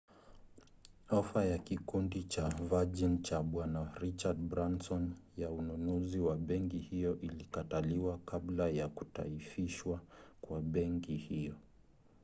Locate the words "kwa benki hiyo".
10.41-11.55